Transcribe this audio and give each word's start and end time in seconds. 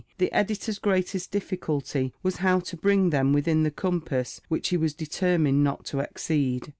the 0.17 0.31
Editor's 0.33 0.79
greatest 0.79 1.29
difficulty 1.29 2.11
was 2.23 2.37
how 2.37 2.59
to 2.59 2.75
bring 2.75 3.11
them 3.11 3.31
within 3.33 3.61
the 3.61 3.69
compass 3.69 4.41
which 4.47 4.69
he 4.69 4.77
was 4.77 4.95
determined 4.95 5.63
not 5.63 5.85
to 5.85 5.99
exceed. 5.99 6.69